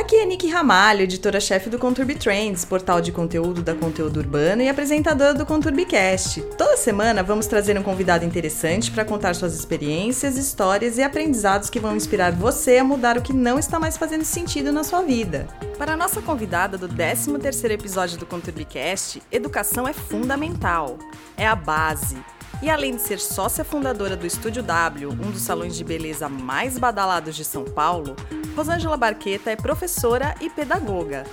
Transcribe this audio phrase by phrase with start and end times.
[0.00, 4.68] Aqui é Nick Ramalho, editora-chefe do Conturbi Trends, portal de conteúdo da Conteúdo Urbano e
[4.68, 6.40] apresentadora do ConturbiCast.
[6.56, 11.78] Toda semana vamos trazer um convidado interessante para contar suas experiências, histórias e aprendizados que
[11.78, 15.46] vão inspirar você a mudar o que não está mais fazendo sentido na sua vida.
[15.76, 20.98] Para a nossa convidada do 13º episódio do ConturbiCast, educação é fundamental.
[21.36, 22.16] É a base.
[22.62, 26.76] E além de ser sócia fundadora do Estúdio W, um dos salões de beleza mais
[26.76, 28.14] badalados de São Paulo,
[28.54, 31.24] Rosângela Barqueta é professora e pedagoga.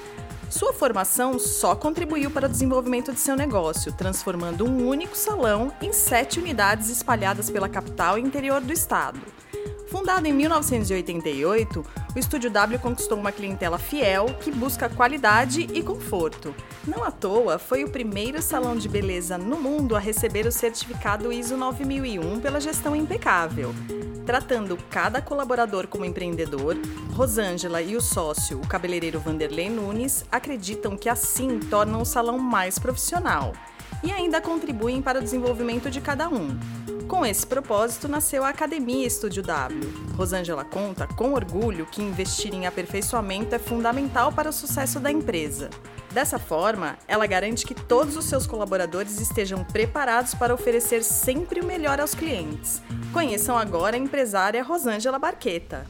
[0.50, 5.92] Sua formação só contribuiu para o desenvolvimento de seu negócio, transformando um único salão em
[5.92, 9.20] sete unidades espalhadas pela capital e interior do estado.
[9.88, 16.54] Fundado em 1988, o Estúdio W conquistou uma clientela fiel que busca qualidade e conforto.
[16.86, 21.32] Não à toa, foi o primeiro salão de beleza no mundo a receber o certificado
[21.32, 23.74] ISO 9001 pela gestão impecável.
[24.26, 26.76] Tratando cada colaborador como empreendedor,
[27.14, 32.78] Rosângela e o sócio, o cabeleireiro Vanderlei Nunes, acreditam que assim tornam o salão mais
[32.78, 33.54] profissional
[34.04, 36.60] e ainda contribuem para o desenvolvimento de cada um.
[37.08, 39.80] Com esse propósito, nasceu a Academia Estúdio W.
[40.18, 45.70] Rosângela conta com orgulho que investir em aperfeiçoamento é fundamental para o sucesso da empresa.
[46.12, 51.66] Dessa forma, ela garante que todos os seus colaboradores estejam preparados para oferecer sempre o
[51.66, 52.82] melhor aos clientes.
[53.14, 55.86] Conheçam agora a empresária Rosângela Barqueta.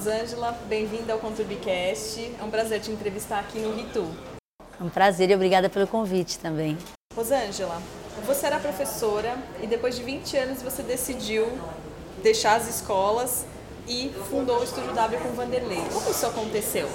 [0.00, 2.34] Rosângela, bem-vinda ao ConturbiCast.
[2.40, 4.10] É um prazer te entrevistar aqui no Ritu.
[4.80, 6.78] É um prazer e obrigada pelo convite também.
[7.14, 7.82] Rosângela,
[8.24, 11.46] você era professora e depois de 20 anos você decidiu
[12.22, 13.44] deixar as escolas
[13.86, 15.82] e fundou o Estúdio W com Vanderlei.
[15.92, 16.88] Como isso aconteceu?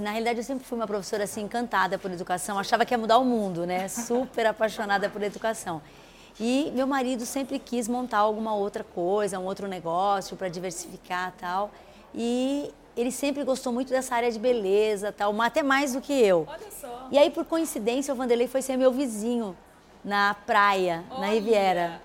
[0.00, 3.18] Na realidade, eu sempre fui uma professora assim encantada por educação, achava que ia mudar
[3.18, 3.88] o mundo, né?
[3.90, 5.82] Super apaixonada por educação.
[6.38, 11.72] E meu marido sempre quis montar alguma outra coisa, um outro negócio para diversificar tal.
[12.14, 16.46] E ele sempre gostou muito dessa área de beleza, tal, até mais do que eu.
[16.48, 17.08] Olha só.
[17.10, 19.56] E aí, por coincidência, o Vanderlei foi ser meu vizinho
[20.04, 21.20] na praia, Olha.
[21.20, 22.02] na Riviera.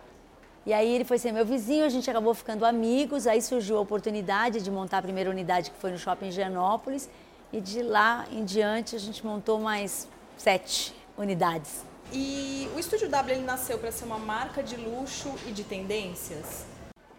[0.66, 3.82] E aí ele foi ser meu vizinho, a gente acabou ficando amigos, aí surgiu a
[3.82, 7.10] oportunidade de montar a primeira unidade que foi no Shopping Higienópolis
[7.52, 10.08] e de lá em diante a gente montou mais
[10.38, 11.84] sete unidades.
[12.14, 16.66] E o Estúdio W ele nasceu para ser uma marca de luxo e de tendências?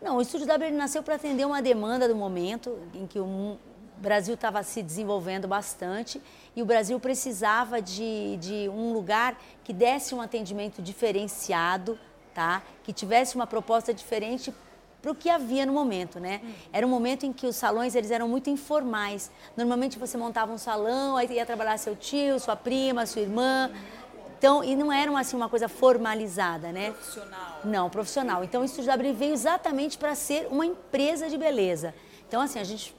[0.02, 3.56] Não, o Estúdio W nasceu para atender uma demanda do momento em que o
[3.98, 6.20] Brasil estava se desenvolvendo bastante
[6.56, 11.96] e o Brasil precisava de, de um lugar que desse um atendimento diferenciado,
[12.34, 12.64] tá?
[12.82, 14.52] que tivesse uma proposta diferente
[15.00, 16.40] para o que havia no momento, né?
[16.72, 19.32] Era um momento em que os salões eles eram muito informais.
[19.56, 23.69] Normalmente você montava um salão, aí ia trabalhar seu tio, sua prima, sua irmã.
[24.42, 26.91] Então, e não era assim uma coisa formalizada, né?
[26.91, 27.60] Profissional.
[27.62, 28.42] Não, profissional.
[28.42, 31.94] Então, o Estúdio W veio exatamente para ser uma empresa de beleza.
[32.26, 32.92] Então, assim, a gente,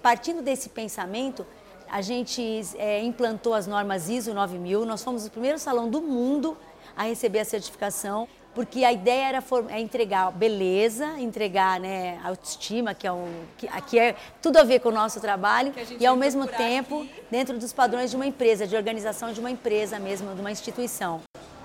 [0.00, 1.46] partindo desse pensamento,
[1.90, 2.42] a gente
[2.78, 4.86] é, implantou as normas ISO 9000.
[4.86, 6.56] Nós fomos o primeiro salão do mundo
[6.96, 8.26] a receber a certificação
[8.58, 13.96] porque a ideia era é entregar beleza, entregar né, autoestima, que é, um, que, que,
[13.96, 17.22] é tudo a ver com o nosso trabalho, e ao mesmo tempo aqui.
[17.30, 21.20] dentro dos padrões de uma empresa, de organização de uma empresa mesmo, de uma instituição.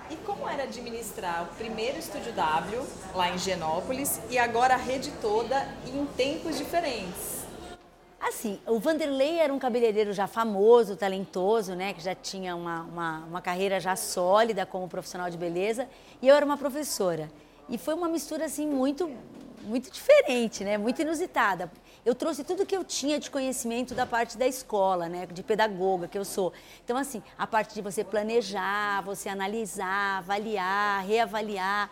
[0.08, 5.12] E como era administrar o primeiro Estúdio W, lá em Genópolis, e agora a rede
[5.20, 7.32] toda em tempos diferentes?
[8.23, 11.94] Assim, o Vanderlei era um cabeleireiro já famoso, talentoso, né?
[11.94, 15.89] Que já tinha uma, uma, uma, carreira já sólida como profissional de beleza.
[16.22, 17.29] E eu era uma professora.
[17.67, 19.12] E foi uma mistura, assim, muito,
[19.63, 20.78] muito diferente, né?
[20.78, 21.69] Muito inusitada.
[22.06, 25.25] Eu trouxe tudo que eu tinha de conhecimento da parte da escola, né?
[25.25, 26.53] De pedagoga que eu sou.
[26.85, 31.91] Então, assim, a parte de você planejar, você analisar, avaliar, reavaliar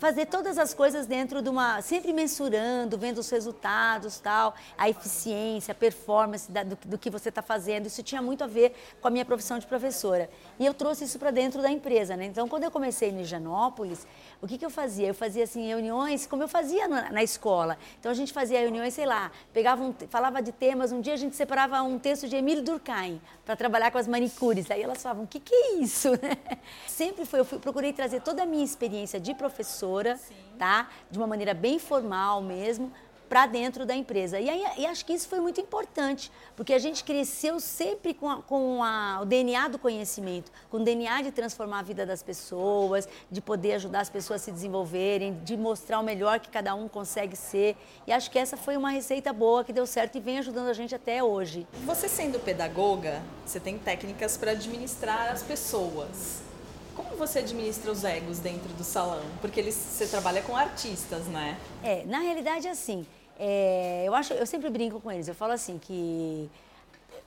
[0.00, 1.82] fazer todas as coisas dentro de uma.
[1.82, 7.28] sempre mensurando, vendo os resultados, tal, a eficiência, a performance da, do, do, que você
[7.28, 7.86] está fazendo.
[7.86, 10.30] Isso tinha muito a ver com a minha profissão de professora.
[10.58, 12.16] E eu trouxe isso para dentro da empresa.
[12.16, 12.24] Né?
[12.24, 14.06] Então, quando eu comecei no Higienópolis,
[14.40, 15.08] o que, que eu fazia?
[15.08, 17.76] Eu fazia assim, reuniões como eu fazia na, na escola.
[17.98, 20.92] Então, a gente fazia reuniões, sei lá, pegava um, falava de temas.
[20.92, 24.70] Um dia a gente separava um texto de Emílio Durkheim para trabalhar com as manicures.
[24.70, 26.08] Aí elas falavam: o que, que é isso?
[26.88, 30.34] Sempre foi, eu fui, procurei trazer toda a minha experiência de professora professora, Sim.
[30.58, 30.88] tá?
[31.10, 32.92] De uma maneira bem formal mesmo,
[33.28, 34.40] para dentro da empresa.
[34.40, 38.28] E, aí, e acho que isso foi muito importante, porque a gente cresceu sempre com,
[38.28, 42.24] a, com a, o DNA do conhecimento, com o DNA de transformar a vida das
[42.24, 46.74] pessoas, de poder ajudar as pessoas a se desenvolverem, de mostrar o melhor que cada
[46.74, 47.76] um consegue ser.
[48.04, 50.74] E acho que essa foi uma receita boa que deu certo e vem ajudando a
[50.74, 51.68] gente até hoje.
[51.86, 56.49] Você sendo pedagoga, você tem técnicas para administrar as pessoas.
[56.94, 59.22] Como você administra os egos dentro do salão?
[59.40, 61.58] Porque eles, você trabalha com artistas, né?
[61.82, 63.06] É, na realidade, assim,
[63.38, 65.28] é, eu acho, eu sempre brinco com eles.
[65.28, 66.50] Eu falo assim que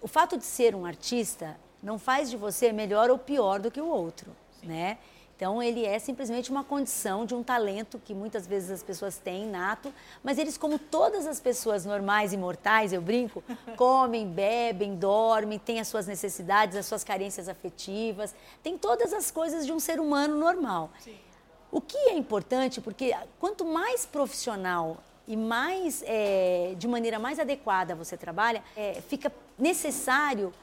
[0.01, 3.81] o fato de ser um artista não faz de você melhor ou pior do que
[3.81, 4.31] o outro,
[4.61, 4.67] Sim.
[4.67, 4.97] né?
[5.43, 9.45] Então, ele é simplesmente uma condição de um talento que muitas vezes as pessoas têm
[9.45, 9.93] nato,
[10.23, 13.43] mas eles, como todas as pessoas normais e mortais, eu brinco,
[13.75, 19.65] comem, bebem, dormem, têm as suas necessidades, as suas carências afetivas, tem todas as coisas
[19.65, 20.89] de um ser humano normal.
[20.97, 21.17] Sim.
[21.69, 24.95] O que é importante, porque quanto mais profissional
[25.27, 29.29] e mais é, de maneira mais adequada você trabalha, é, fica
[29.59, 30.53] necessário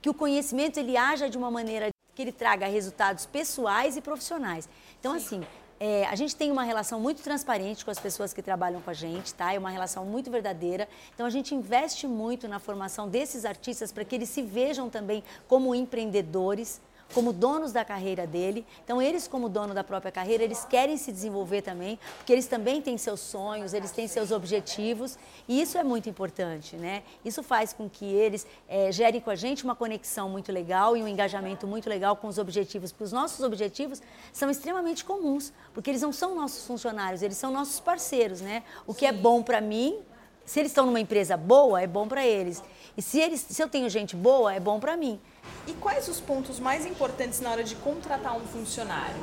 [0.00, 4.68] que o conhecimento ele haja de uma maneira que ele traga resultados pessoais e profissionais.
[4.98, 5.24] Então, Sim.
[5.24, 5.46] assim,
[5.80, 8.92] é, a gente tem uma relação muito transparente com as pessoas que trabalham com a
[8.92, 9.54] gente, tá?
[9.54, 10.86] É uma relação muito verdadeira.
[11.14, 15.24] Então a gente investe muito na formação desses artistas para que eles se vejam também
[15.48, 16.82] como empreendedores,
[17.14, 18.66] como donos da carreira dele.
[18.84, 22.80] Então, eles, como dono da própria carreira, eles querem se desenvolver também, porque eles também
[22.80, 25.18] têm seus sonhos, eles têm seus objetivos,
[25.48, 27.02] e isso é muito importante, né?
[27.24, 31.02] Isso faz com que eles é, gerem com a gente uma conexão muito legal e
[31.02, 34.00] um engajamento muito legal com os objetivos, porque os nossos objetivos
[34.32, 38.62] são extremamente comuns, porque eles não são nossos funcionários, eles são nossos parceiros, né?
[38.86, 39.98] O que é bom para mim,
[40.44, 42.62] se eles estão numa empresa boa, é bom para eles.
[43.00, 45.18] E se, eles, se eu tenho gente boa, é bom para mim.
[45.66, 49.16] E quais os pontos mais importantes na hora de contratar um funcionário?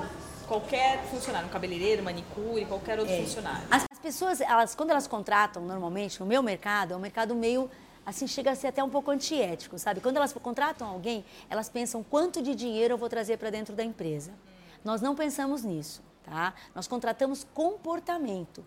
[0.47, 3.21] Qualquer funcionário, um cabeleireiro, manicure, qualquer outro é.
[3.21, 3.68] funcionário.
[3.69, 7.69] As, pessoas, elas, quando elas contratam normalmente, no meu mercado, é um mercado meio
[8.03, 10.01] assim, chega a ser até um pouco antiético, sabe?
[10.01, 13.83] Quando elas contratam alguém, elas pensam quanto de dinheiro eu vou trazer para dentro da
[13.83, 14.31] empresa.
[14.83, 16.56] Nós não pensamos nisso, tá?
[16.74, 18.65] Nós contratamos comportamento.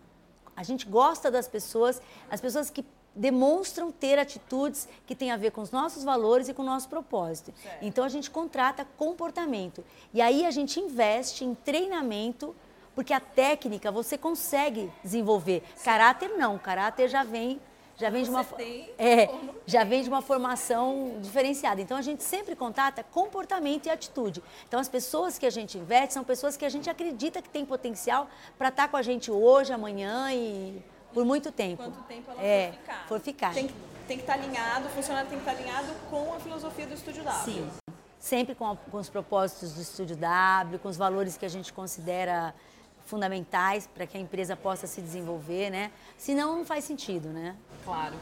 [0.55, 2.85] A gente gosta das pessoas, as pessoas que
[3.15, 6.87] demonstram ter atitudes que têm a ver com os nossos valores e com o nosso
[6.87, 7.53] propósito.
[7.61, 7.83] Certo.
[7.83, 9.83] Então a gente contrata comportamento.
[10.13, 12.55] E aí a gente investe em treinamento,
[12.95, 15.63] porque a técnica você consegue desenvolver.
[15.75, 15.85] Sim.
[15.85, 17.59] Caráter não, caráter já vem
[17.97, 18.43] já vem de uma
[18.97, 19.29] é,
[19.63, 21.81] já vem de uma formação diferenciada.
[21.81, 24.41] Então a gente sempre contata comportamento e atitude.
[24.67, 27.63] Então as pessoas que a gente investe são pessoas que a gente acredita que tem
[27.63, 28.27] potencial
[28.57, 30.81] para estar com a gente hoje, amanhã e
[31.13, 31.83] por muito tempo.
[31.83, 33.07] Quanto tempo ela é, for ficar.
[33.07, 33.53] For ficar.
[33.53, 33.69] Tem,
[34.07, 36.85] tem que estar tá alinhado, o funcionário tem que estar tá alinhado com a filosofia
[36.85, 37.43] do Estúdio W.
[37.43, 37.69] Sim.
[38.19, 41.73] Sempre com, a, com os propósitos do Estúdio W, com os valores que a gente
[41.73, 42.53] considera
[43.05, 45.91] fundamentais para que a empresa possa se desenvolver, né?
[46.17, 47.55] Senão não faz sentido, né?
[47.83, 48.15] Claro.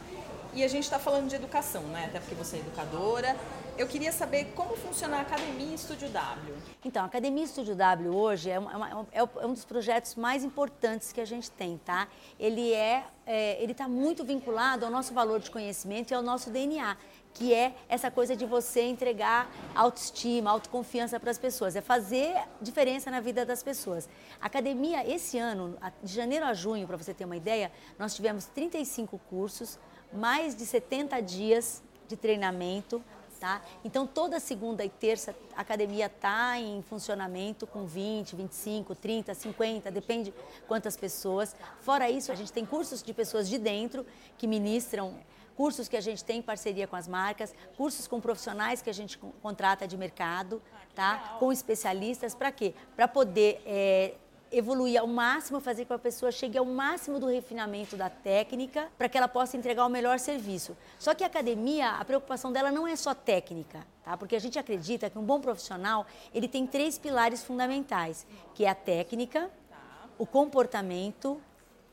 [0.53, 2.05] E a gente está falando de educação, né?
[2.05, 3.35] Até porque você é educadora.
[3.79, 6.53] Eu queria saber como funciona a Academia Estúdio W.
[6.83, 11.13] Então, a Academia Estúdio W hoje é, uma, é, é, um dos projetos mais importantes
[11.13, 12.09] que a gente tem, tá?
[12.37, 16.49] Ele é, é ele está muito vinculado ao nosso valor de conhecimento e ao nosso
[16.49, 16.97] DNA
[17.33, 23.09] que é essa coisa de você entregar autoestima, autoconfiança para as pessoas, é fazer diferença
[23.09, 24.09] na vida das pessoas.
[24.41, 28.45] A academia, esse ano, de janeiro a junho, para você ter uma ideia, nós tivemos
[28.47, 29.79] 35 cursos,
[30.11, 33.01] mais de 70 dias de treinamento,
[33.39, 33.61] tá?
[33.83, 39.91] Então toda segunda e terça a academia está em funcionamento com 20, 25, 30, 50,
[39.91, 40.33] depende
[40.67, 41.55] quantas pessoas.
[41.81, 44.05] Fora isso, a gente tem cursos de pessoas de dentro
[44.37, 45.15] que ministram
[45.55, 48.93] cursos que a gente tem em parceria com as marcas, cursos com profissionais que a
[48.93, 50.61] gente contrata de mercado,
[50.95, 51.35] tá?
[51.37, 52.73] Com especialistas, para quê?
[52.95, 54.13] Para poder é,
[54.51, 58.87] evoluir ao máximo, fazer com que a pessoa chegue ao máximo do refinamento da técnica
[58.97, 60.75] para que ela possa entregar o melhor serviço.
[60.97, 64.17] Só que a academia, a preocupação dela não é só técnica, tá?
[64.17, 68.69] Porque a gente acredita que um bom profissional, ele tem três pilares fundamentais, que é
[68.69, 69.49] a técnica,
[70.17, 71.41] o comportamento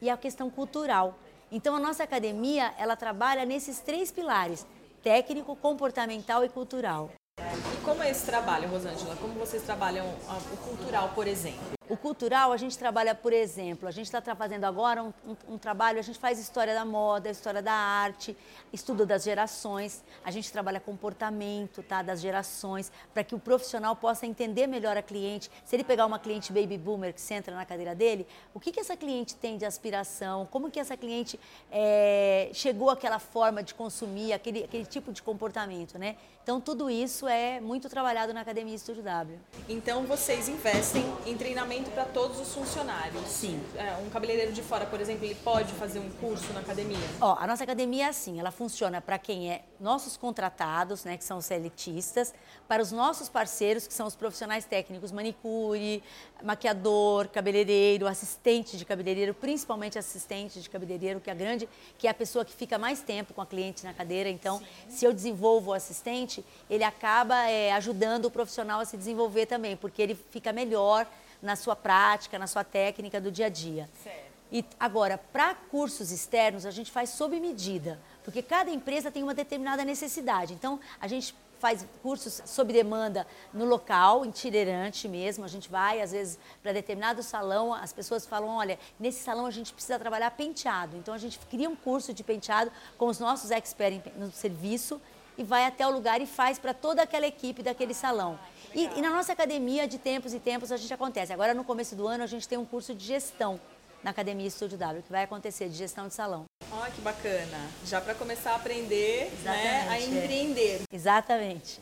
[0.01, 1.19] e a questão cultural.
[1.51, 4.67] Então a nossa academia, ela trabalha nesses três pilares:
[5.03, 7.11] técnico, comportamental e cultural.
[7.39, 9.15] E como é esse trabalho, Rosângela?
[9.17, 11.77] Como vocês trabalham o cultural, por exemplo?
[11.89, 15.59] O cultural, a gente trabalha, por exemplo, a gente está fazendo agora um, um, um,
[15.59, 18.37] trabalho, a gente faz história da moda, história da arte,
[18.73, 24.27] estudo das gerações, a gente trabalha comportamento tá, das gerações, para que o profissional possa
[24.27, 25.49] entender melhor a cliente.
[25.65, 28.81] Se ele pegar uma cliente baby boomer que senta na cadeira dele, o que, que
[28.81, 31.39] essa cliente tem de aspiração, como que essa cliente
[31.71, 36.17] é, chegou àquela forma de consumir, aquele, aquele tipo de comportamento, né?
[36.43, 39.37] Então, tudo isso é muito trabalhado na Academia Estúdio W.
[39.69, 43.27] Então, vocês investem em treinamento treinamento para todos os funcionários.
[43.27, 43.61] Sim.
[43.77, 46.97] É, um cabeleireiro de fora, por exemplo, ele pode fazer um curso na academia?
[47.21, 51.25] Ó, a nossa academia é assim, ela funciona para quem é nossos contratados, né, que
[51.25, 52.33] são os seletistas,
[52.67, 56.03] para os nossos parceiros, que são os profissionais técnicos, manicure,
[56.43, 61.69] maquiador, cabeleireiro, assistente de cabeleireiro, principalmente assistente de cabeleireiro, que é a grande,
[61.99, 64.29] que é a pessoa que fica mais tempo com a cliente na cadeira.
[64.29, 64.65] Então, Sim.
[64.89, 69.77] se eu desenvolvo o assistente, ele acaba é, ajudando o profissional a se desenvolver também,
[69.77, 71.07] porque ele fica melhor
[71.43, 73.89] na sua prática, na sua técnica do dia a dia.
[74.03, 74.27] Certo.
[74.51, 79.35] E agora, para cursos externos, a gente faz sob medida, porque cada empresa tem uma
[79.35, 80.55] determinada necessidade.
[80.55, 85.45] Então, a gente faz cursos sob demanda no local, itinerante mesmo.
[85.45, 89.51] A gente vai, às vezes, para determinado salão, as pessoas falam: olha, nesse salão a
[89.51, 90.97] gente precisa trabalhar penteado.
[90.97, 95.01] Então, a gente cria um curso de penteado com os nossos experts no serviço
[95.37, 98.39] e vai até o lugar e faz para toda aquela equipe daquele salão.
[98.75, 101.33] E, e, na nossa academia, de tempos e tempos, a gente acontece.
[101.33, 103.59] Agora, no começo do ano, a gente tem um curso de gestão
[104.03, 106.45] na Academia Estúdio W, que vai acontecer de gestão de salão.
[106.71, 107.71] Olha que bacana.
[107.85, 110.05] Já para começar a aprender né, a é.
[110.05, 110.83] empreender.
[110.83, 110.95] É.
[110.95, 111.81] Exatamente.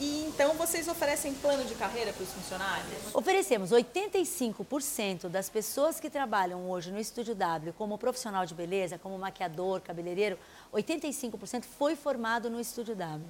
[0.00, 3.14] E então vocês oferecem plano de carreira para os funcionários?
[3.14, 9.16] Oferecemos 85% das pessoas que trabalham hoje no Estúdio W como profissional de beleza, como
[9.16, 10.36] maquiador, cabeleireiro,
[10.72, 13.26] 85% foi formado no Estúdio W.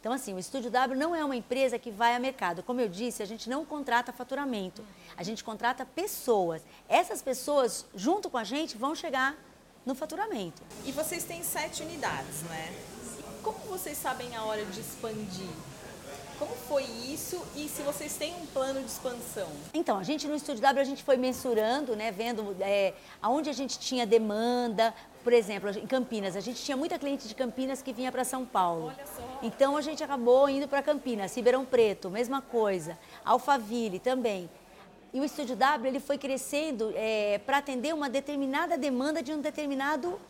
[0.00, 2.62] Então, assim, o Estúdio W não é uma empresa que vai a mercado.
[2.62, 4.84] Como eu disse, a gente não contrata faturamento,
[5.16, 6.62] a gente contrata pessoas.
[6.88, 9.36] Essas pessoas, junto com a gente, vão chegar
[9.84, 10.62] no faturamento.
[10.84, 12.72] E vocês têm sete unidades, né?
[13.42, 15.50] Como vocês sabem a hora de expandir?
[16.38, 19.48] Como foi isso e se vocês têm um plano de expansão?
[19.72, 23.52] Então, a gente no Estúdio W a gente foi mensurando, né, vendo é, aonde a
[23.54, 24.94] gente tinha demanda.
[25.24, 28.44] Por exemplo, em Campinas, a gente tinha muita cliente de Campinas que vinha para São
[28.44, 28.88] Paulo.
[28.88, 29.38] Olha só.
[29.42, 32.98] Então a gente acabou indo para Campinas, Ribeirão Preto, mesma coisa.
[33.24, 34.48] Alphaville também.
[35.12, 39.40] E o Estúdio W ele foi crescendo é, para atender uma determinada demanda de um
[39.40, 40.20] determinado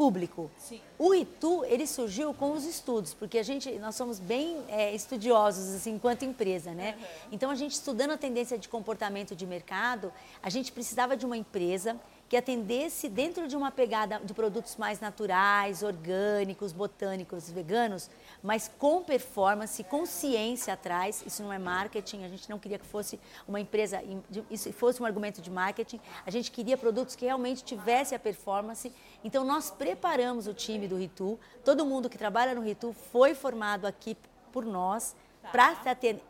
[0.00, 0.50] público.
[0.56, 0.80] Sim.
[0.98, 5.74] O Itu, ele surgiu com os estudos, porque a gente, nós somos bem é, estudiosos,
[5.74, 6.94] assim, enquanto empresa, né?
[6.96, 7.28] Uhum.
[7.32, 10.10] Então, a gente estudando a tendência de comportamento de mercado,
[10.42, 15.00] a gente precisava de uma empresa que atendesse dentro de uma pegada de produtos mais
[15.00, 18.08] naturais, orgânicos, botânicos, veganos,
[18.42, 21.22] mas com performance, com ciência atrás.
[21.26, 24.02] Isso não é marketing, a gente não queria que fosse uma empresa,
[24.50, 26.00] isso fosse um argumento de marketing.
[26.24, 28.92] A gente queria produtos que realmente tivesse a performance.
[29.22, 31.38] Então nós preparamos o time do Ritu.
[31.64, 34.16] Todo mundo que trabalha no Ritu foi formado aqui
[34.52, 35.14] por nós
[35.52, 35.74] para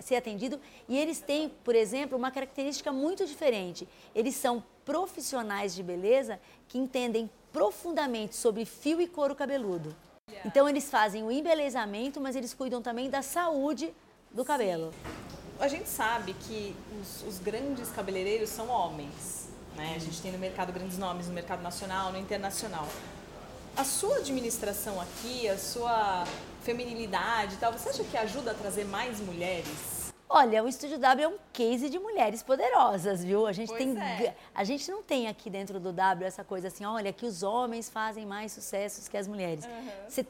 [0.00, 0.60] ser atendido.
[0.88, 3.88] E eles têm, por exemplo, uma característica muito diferente.
[4.14, 9.94] Eles são profissionais de beleza que entendem profundamente sobre fio e couro cabeludo.
[10.44, 13.92] Então eles fazem o embelezamento, mas eles cuidam também da saúde
[14.30, 14.92] do cabelo.
[15.58, 19.48] A gente sabe que os, os grandes cabeleireiros são homens.
[19.76, 19.92] Né?
[19.94, 22.88] A gente tem no mercado grandes nomes, no mercado nacional, no internacional.
[23.76, 26.24] A sua administração aqui, a sua
[26.62, 29.99] feminilidade e tal, você acha que ajuda a trazer mais mulheres?
[30.32, 33.48] Olha, o Estúdio W é um case de mulheres poderosas, viu?
[33.48, 34.36] A gente pois tem é.
[34.54, 37.90] a gente não tem aqui dentro do W essa coisa assim, olha, que os homens
[37.90, 39.64] fazem mais sucessos que as mulheres.
[39.64, 40.24] Uhum.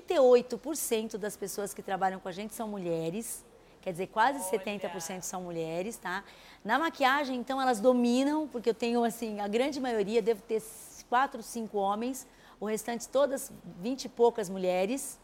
[0.00, 3.44] 68% das pessoas que trabalham com a gente são mulheres.
[3.82, 4.58] Quer dizer, quase Olha.
[4.58, 6.24] 70% são mulheres, tá?
[6.64, 10.62] Na maquiagem, então, elas dominam, porque eu tenho, assim, a grande maioria, devo ter
[11.10, 12.26] quatro, cinco homens,
[12.58, 15.18] o restante todas, vinte e poucas mulheres.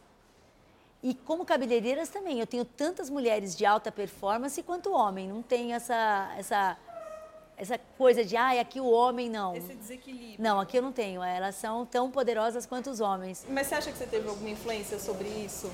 [1.02, 5.28] E como cabeleireiras também, eu tenho tantas mulheres de alta performance quanto homem.
[5.28, 6.76] Não tem essa, essa,
[7.56, 9.54] essa coisa de, ah, aqui o homem não.
[9.54, 10.36] Esse desequilíbrio.
[10.38, 11.22] Não, aqui eu não tenho.
[11.22, 13.46] Elas são tão poderosas quanto os homens.
[13.48, 15.70] Mas você acha que você teve alguma influência sobre isso?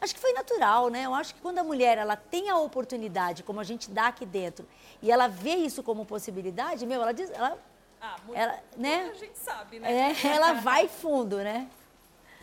[0.00, 1.06] Acho que foi natural, né?
[1.06, 4.26] Eu acho que quando a mulher ela tem a oportunidade, como a gente dá aqui
[4.26, 4.66] dentro,
[5.00, 7.56] e ela vê isso como possibilidade, meu, ela diz, ela,
[8.00, 9.10] ah, ela né?
[9.12, 10.12] A gente sabe, né?
[10.12, 11.68] É, ela vai fundo, né?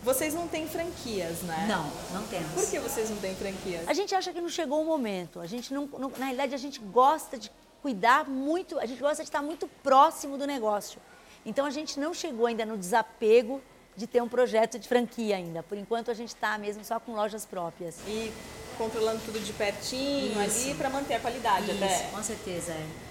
[0.03, 1.65] Vocês não têm franquias, né?
[1.68, 1.84] Não,
[2.18, 2.51] não temos.
[2.53, 3.88] Por que vocês não têm franquias?
[3.88, 5.39] A gente acha que não chegou o momento.
[5.39, 7.51] A gente não, não, na realidade, a gente gosta de
[7.82, 11.01] cuidar muito, a gente gosta de estar muito próximo do negócio.
[11.46, 13.62] Então a gente não chegou ainda no desapego
[13.96, 15.62] de ter um projeto de franquia ainda.
[15.63, 17.98] Por enquanto a gente está mesmo só com lojas próprias.
[18.08, 18.32] E
[18.77, 20.70] controlando tudo de pertinho Isso.
[20.70, 22.03] ali para manter a qualidade Isso, até.
[22.12, 23.09] com certeza é.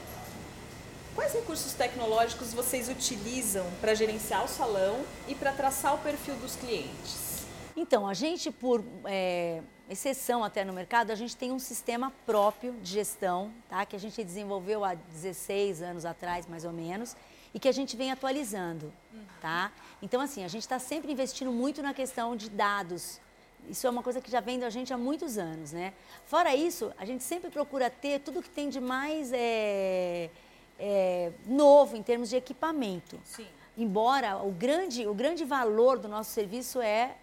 [1.18, 6.54] Quais recursos tecnológicos vocês utilizam para gerenciar o salão e para traçar o perfil dos
[6.54, 7.44] clientes?
[7.76, 9.60] Então, a gente, por é,
[9.90, 13.84] exceção até no mercado, a gente tem um sistema próprio de gestão, tá?
[13.84, 17.16] que a gente desenvolveu há 16 anos atrás, mais ou menos,
[17.52, 18.92] e que a gente vem atualizando.
[19.40, 19.72] Tá?
[20.00, 23.20] Então, assim, a gente está sempre investindo muito na questão de dados,
[23.68, 25.92] Isso é uma coisa que já vem da gente há muitos anos, né?
[26.26, 30.30] Fora isso, a gente sempre procura ter tudo que tem de mais é,
[30.78, 33.18] é, novo em termos de equipamento.
[33.24, 33.46] Sim.
[33.76, 37.16] Embora o grande, o grande valor do nosso serviço é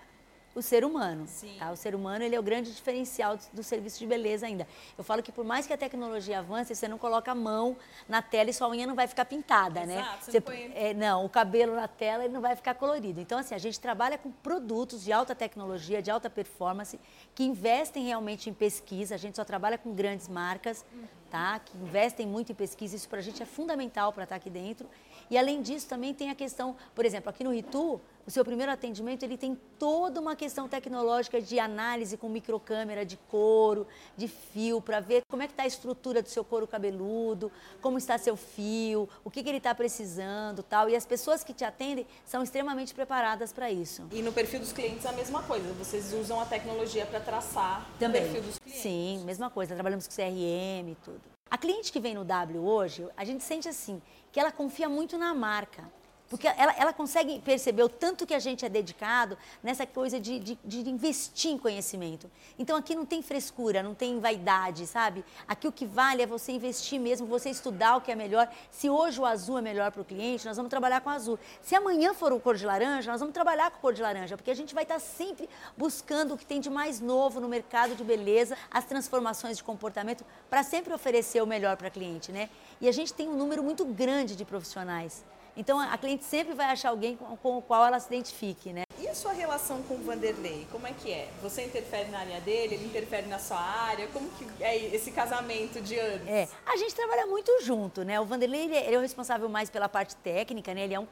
[0.55, 1.27] o ser humano.
[1.59, 1.71] Tá?
[1.71, 4.65] O ser humano ele é o grande diferencial do, do, serviço de beleza ainda.
[4.97, 7.75] Eu falo que por mais que a tecnologia avance, você não coloca a mão
[8.07, 10.17] na tela e sua unha não vai ficar pintada, Exato, né?
[10.21, 13.19] você Você, não põe- é, não, o cabelo na tela ele não vai ficar colorido.
[13.19, 16.97] Então, assim, a gente trabalha com produtos de alta tecnologia, de alta performance,
[17.35, 19.15] que investem realmente em pesquisa.
[19.15, 20.85] A gente só trabalha com grandes marcas,
[21.29, 21.59] tá?
[21.59, 22.95] Que investem muito em pesquisa.
[22.95, 24.87] Isso para a gente é fundamental para estar aqui dentro.
[25.29, 28.71] E além disso, também tem a questão, por exemplo, aqui no Ritu, o seu primeiro
[28.71, 33.85] atendimento ele tem toda uma questão tecnológica de análise com microcâmera de couro,
[34.17, 37.51] de fio, para ver como é que está a estrutura do seu couro cabeludo,
[37.81, 40.89] como está seu fio, o que, que ele está precisando, tal.
[40.89, 44.07] E as pessoas que te atendem são extremamente preparadas para isso.
[44.11, 45.71] E no perfil dos clientes é a mesma coisa.
[45.73, 48.21] Vocês usam a tecnologia para traçar Também.
[48.21, 48.81] o perfil dos clientes.
[48.81, 49.75] Sim, mesma coisa.
[49.75, 51.21] Trabalhamos com CRM e tudo.
[51.49, 54.01] A cliente que vem no W hoje, a gente sente assim,
[54.31, 55.83] que ela confia muito na marca.
[56.29, 60.39] Porque ela, ela consegue perceber o tanto que a gente é dedicado nessa coisa de,
[60.39, 62.29] de, de investir em conhecimento.
[62.57, 65.23] Então aqui não tem frescura, não tem vaidade, sabe?
[65.47, 68.51] Aqui o que vale é você investir mesmo, você estudar o que é melhor.
[68.71, 71.37] Se hoje o azul é melhor para o cliente, nós vamos trabalhar com o azul.
[71.61, 74.35] Se amanhã for o cor de laranja, nós vamos trabalhar com o cor de laranja,
[74.35, 77.95] porque a gente vai estar sempre buscando o que tem de mais novo no mercado
[77.95, 82.49] de beleza, as transformações de comportamento, para sempre oferecer o melhor para a cliente, né?
[82.81, 85.23] E a gente tem um número muito grande de profissionais.
[85.57, 88.83] Então a cliente sempre vai achar alguém com, o qual ela se identifique, né?
[88.99, 90.67] E a sua relação com o Vanderlei?
[90.71, 91.29] Como é que é?
[91.41, 94.07] Você interfere na área dele, ele interfere na sua área?
[94.07, 96.27] Como que é esse casamento de anos?
[96.27, 98.19] É, a gente trabalha muito junto, né?
[98.19, 100.83] O Vanderlei, ele é, ele é o responsável mais pela parte técnica, né?
[100.83, 101.07] Ele é um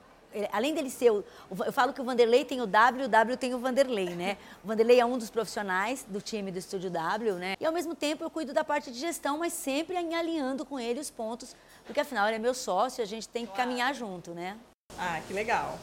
[0.51, 1.23] além dele ser, o,
[1.65, 4.37] eu falo que o Vanderlei tem o W, o W tem o Vanderlei, né?
[4.63, 7.55] O Vanderlei é um dos profissionais do time do Estúdio W, né?
[7.59, 10.79] E ao mesmo tempo eu cuido da parte de gestão, mas sempre em alinhando com
[10.79, 14.31] ele os pontos, porque afinal ele é meu sócio, a gente tem que caminhar junto,
[14.31, 14.57] né?
[14.97, 15.77] Ah, que legal.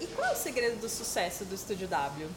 [0.00, 2.28] E qual é o segredo do sucesso do Estúdio W?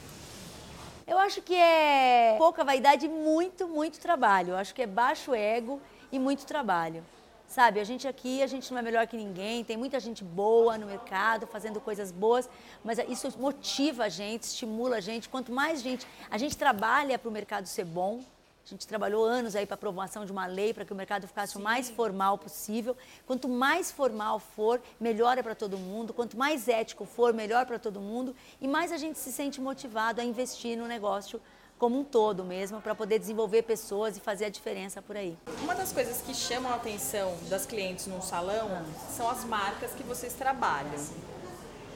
[1.08, 4.52] Eu acho que é pouca vaidade e muito, muito trabalho.
[4.52, 7.04] Eu acho que é baixo ego e muito trabalho.
[7.48, 10.78] Sabe, a gente aqui, a gente não é melhor que ninguém, tem muita gente boa
[10.78, 12.50] no mercado, fazendo coisas boas,
[12.84, 15.30] mas isso motiva a gente, estimula a gente.
[15.30, 18.22] Quanto mais gente, a gente trabalha para o mercado ser bom,
[18.66, 21.26] a gente trabalhou anos aí para a aprovação de uma lei para que o mercado
[21.26, 22.98] ficasse o mais formal possível.
[23.26, 26.14] Quanto mais formal for, melhor é para todo mundo.
[26.14, 28.36] Quanto mais ético for, melhor para todo mundo.
[28.60, 31.42] E mais a gente se sente motivado a investir no negócio
[31.78, 35.38] como um todo mesmo, para poder desenvolver pessoas e fazer a diferença por aí.
[35.62, 38.70] Uma das coisas que chamam a atenção das clientes num salão
[39.16, 40.94] são as marcas que vocês trabalham.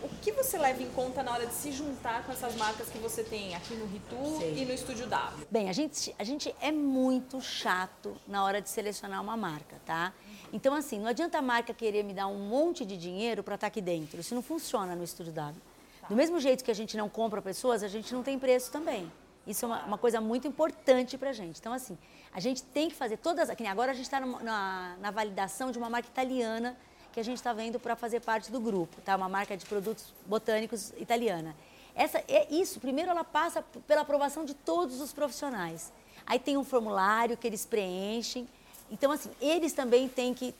[0.03, 2.97] O que você leva em conta na hora de se juntar com essas marcas que
[2.97, 4.57] você tem aqui no Ritu Sei.
[4.57, 5.47] e no Estúdio W?
[5.49, 10.11] Bem, a gente, a gente é muito chato na hora de selecionar uma marca, tá?
[10.51, 13.67] Então, assim, não adianta a marca querer me dar um monte de dinheiro para estar
[13.67, 14.19] aqui dentro.
[14.19, 15.61] Isso não funciona no Estúdio W.
[16.09, 19.11] Do mesmo jeito que a gente não compra pessoas, a gente não tem preço também.
[19.45, 21.59] Isso é uma, uma coisa muito importante para a gente.
[21.59, 21.97] Então, assim,
[22.33, 23.49] a gente tem que fazer todas.
[23.51, 26.77] que Agora a gente está na, na validação de uma marca italiana
[27.11, 29.15] que a gente está vendo para fazer parte do grupo, tá?
[29.15, 31.55] Uma marca de produtos botânicos italiana.
[31.93, 35.91] Essa, é isso, primeiro ela passa pela aprovação de todos os profissionais.
[36.25, 38.47] Aí tem um formulário que eles preenchem.
[38.89, 40.55] Então, assim, eles também têm que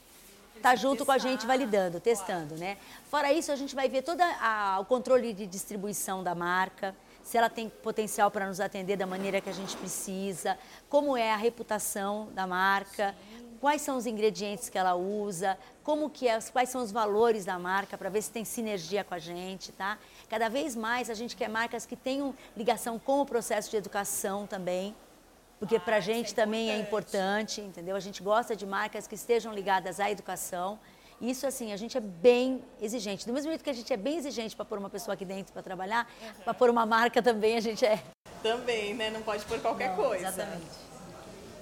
[0.58, 2.78] estar junto com a gente validando, testando, né?
[3.10, 4.22] Fora isso, a gente vai ver todo
[4.80, 9.40] o controle de distribuição da marca, se ela tem potencial para nos atender da maneira
[9.40, 10.58] que a gente precisa,
[10.90, 13.16] como é a reputação da marca,
[13.62, 17.60] quais são os ingredientes que ela usa, como que é, quais são os valores da
[17.60, 20.00] marca para ver se tem sinergia com a gente, tá?
[20.28, 24.48] Cada vez mais a gente quer marcas que tenham ligação com o processo de educação
[24.48, 24.96] também,
[25.60, 27.96] porque para a gente também é importante, entendeu?
[27.96, 30.80] A gente gosta de marcas que estejam ligadas à educação.
[31.22, 33.28] Isso, assim, a gente é bem exigente.
[33.28, 35.54] Do mesmo jeito que a gente é bem exigente para pôr uma pessoa aqui dentro
[35.54, 36.12] para trabalhar,
[36.44, 38.04] para pôr uma marca também a gente é.
[38.42, 39.12] Também, né?
[39.12, 40.28] Não pode pôr qualquer coisa.
[40.28, 40.66] Exatamente.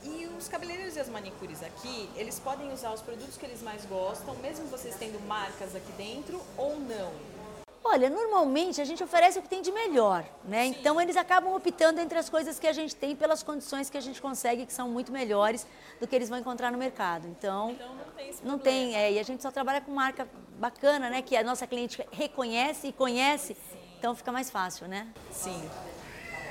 [0.05, 3.83] E os cabeleireiros e as manicures aqui, eles podem usar os produtos que eles mais
[3.85, 7.11] gostam, mesmo vocês tendo marcas aqui dentro ou não?
[7.83, 10.65] Olha, normalmente a gente oferece o que tem de melhor, né?
[10.65, 14.01] Então eles acabam optando entre as coisas que a gente tem pelas condições que a
[14.01, 15.65] gente consegue, que são muito melhores
[15.99, 17.27] do que eles vão encontrar no mercado.
[17.27, 20.27] Então, Então não tem esse não tem, é, e a gente só trabalha com marca
[20.59, 21.21] bacana, né?
[21.21, 23.55] Que a nossa cliente reconhece e conhece,
[23.97, 25.07] então fica mais fácil, né?
[25.31, 25.59] Sim.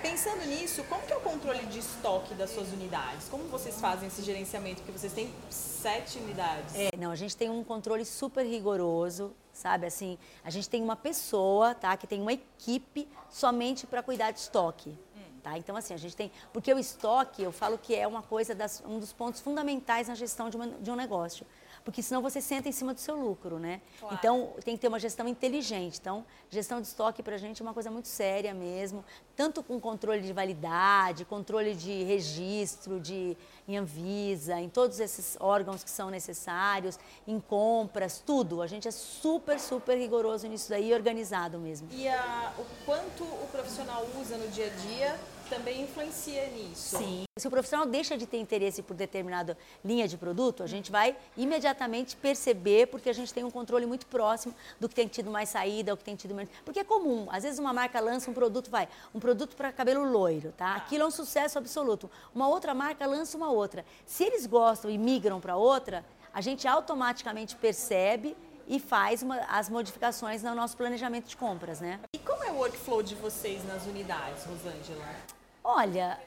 [0.01, 3.29] Pensando nisso, como que é o controle de estoque das suas unidades?
[3.29, 4.77] Como vocês fazem esse gerenciamento?
[4.83, 6.73] Porque vocês têm sete unidades.
[6.77, 9.87] É, não, a gente tem um controle super rigoroso, sabe?
[9.87, 11.97] Assim, a gente tem uma pessoa, tá?
[11.97, 14.97] Que tem uma equipe somente para cuidar de estoque.
[15.42, 15.57] Tá?
[15.57, 16.31] Então, assim, a gente tem.
[16.53, 20.14] Porque o estoque, eu falo que é uma coisa, das, um dos pontos fundamentais na
[20.14, 21.47] gestão de, uma, de um negócio
[21.88, 23.81] porque senão você senta em cima do seu lucro, né?
[23.98, 24.14] Claro.
[24.14, 25.98] Então, tem que ter uma gestão inteligente.
[25.98, 29.03] Então, gestão de estoque para a gente é uma coisa muito séria mesmo,
[29.35, 33.35] tanto com controle de validade, controle de registro, de
[33.66, 38.61] em Anvisa, em todos esses órgãos que são necessários, em compras, tudo.
[38.61, 41.88] A gente é super, super rigoroso nisso daí, organizado mesmo.
[41.90, 46.98] E a, o quanto o profissional usa no dia a dia também influencia nisso.
[46.98, 47.24] Sim.
[47.38, 51.16] Se o profissional deixa de ter interesse por determinada linha de produto, a gente vai
[51.37, 55.48] imediatamente perceber, porque a gente tem um controle muito próximo do que tem tido mais
[55.48, 56.50] saída, o que tem tido menos.
[56.64, 60.04] Porque é comum, às vezes uma marca lança um produto, vai, um produto para cabelo
[60.11, 60.74] loiro, tá?
[60.74, 62.11] Aquilo é um sucesso absoluto.
[62.34, 63.84] Uma outra marca lança uma outra.
[64.04, 68.37] Se eles gostam e migram para outra, a gente automaticamente percebe
[68.68, 72.00] e faz uma, as modificações no nosso planejamento de compras, né?
[72.12, 75.38] E como é o workflow de vocês nas unidades, Rosângela?
[75.70, 76.18] Olha,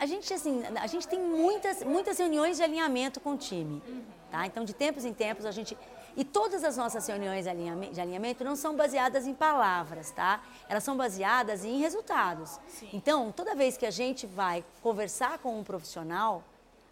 [0.00, 3.80] a gente, assim, a gente tem muitas, muitas reuniões de alinhamento com o time.
[4.32, 4.44] Tá?
[4.46, 5.78] Então, de tempos em tempos, a gente.
[6.16, 10.42] E todas as nossas reuniões de alinhamento, não são baseadas em palavras, tá?
[10.68, 12.58] Elas são baseadas em resultados.
[12.66, 12.88] Sim.
[12.92, 16.42] Então, toda vez que a gente vai conversar com um profissional,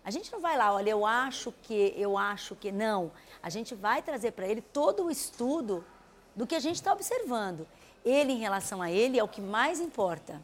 [0.05, 2.71] a gente não vai lá, olha, eu acho que, eu acho que.
[2.71, 3.11] Não.
[3.43, 5.85] A gente vai trazer para ele todo o estudo
[6.37, 7.67] do que a gente está observando.
[8.05, 10.41] Ele, em relação a ele, é o que mais importa.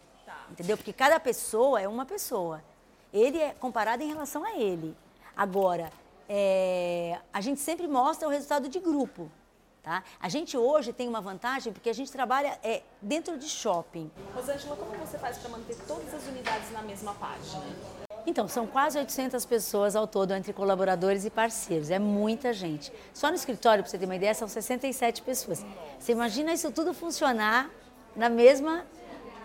[0.53, 0.77] Entendeu?
[0.77, 2.63] Porque cada pessoa é uma pessoa.
[3.11, 4.95] Ele é comparado em relação a ele.
[5.35, 5.91] Agora,
[6.29, 9.31] é, a gente sempre mostra o resultado de grupo.
[9.83, 10.05] Tá?
[10.21, 14.11] A gente hoje tem uma vantagem porque a gente trabalha é, dentro de shopping.
[14.35, 17.65] Rosângela, como você faz para manter todas as unidades na mesma página?
[18.25, 21.91] Então, são quase 800 pessoas ao todo, entre colaboradores e parceiros.
[21.91, 22.93] É muita gente.
[23.13, 25.65] Só no escritório, para você ter uma ideia, são 67 pessoas.
[25.99, 27.69] Você imagina isso tudo funcionar
[28.15, 28.85] na mesma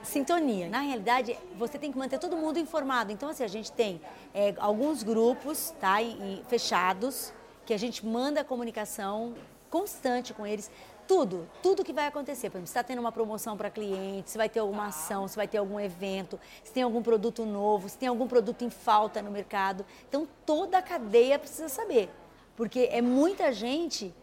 [0.03, 0.69] sintonia.
[0.69, 3.11] Na realidade, você tem que manter todo mundo informado.
[3.11, 4.01] Então, assim, a gente tem
[4.33, 7.33] é, alguns grupos tá, em, em, fechados
[7.65, 9.33] que a gente manda comunicação
[9.69, 10.71] constante com eles.
[11.07, 12.49] Tudo, tudo que vai acontecer.
[12.49, 15.35] Por exemplo, se está tendo uma promoção para cliente, se vai ter alguma ação, se
[15.35, 19.21] vai ter algum evento, se tem algum produto novo, se tem algum produto em falta
[19.21, 19.85] no mercado.
[20.09, 22.09] Então, toda a cadeia precisa saber.
[22.55, 24.13] Porque é muita gente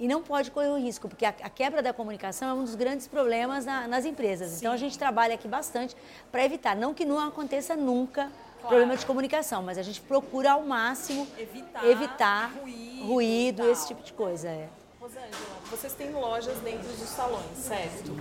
[0.00, 2.74] e não pode correr o risco, porque a, a quebra da comunicação é um dos
[2.74, 4.50] grandes problemas na, nas empresas.
[4.50, 4.56] Sim.
[4.60, 5.94] Então a gente trabalha aqui bastante
[6.32, 8.68] para evitar, não que não aconteça nunca claro.
[8.68, 14.02] problema de comunicação, mas a gente procura ao máximo evitar, evitar ruído, ruído esse tipo
[14.02, 14.48] de coisa.
[14.48, 14.68] É.
[14.98, 15.30] Rosângela,
[15.70, 18.16] vocês têm lojas dentro dos salões, certo?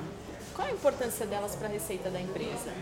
[0.54, 2.74] Qual a importância delas para a receita da empresa?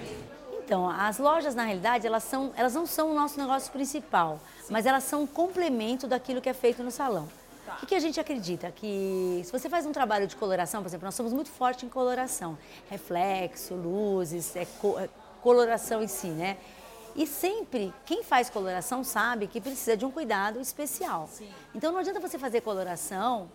[0.66, 4.74] Então, as lojas, na realidade, elas, são, elas não são o nosso negócio principal, Sim.
[4.74, 7.30] mas elas são um complemento daquilo que é feito no salão.
[7.76, 8.72] O que, que, a gente acredita?
[8.72, 11.90] Que se você faz um trabalho de coloração, por exemplo, nós somos muito fortes em
[11.90, 12.58] coloração,
[12.90, 15.10] reflexo, luzes, é, co é
[15.42, 16.58] coloração em si, né?
[17.16, 21.28] E sempre, quem faz coloração sabe que precisa de um cuidado especial.
[21.32, 21.50] Sim.
[21.74, 23.50] Então não adianta você fazer coloração